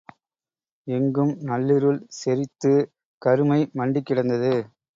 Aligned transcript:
எங்கும் 0.87 1.33
நள்ளிருள் 1.41 2.01
செறித்து 2.19 2.73
கருமை 3.21 3.61
மண்டிக் 3.73 4.05
கிடந்தது. 4.05 4.53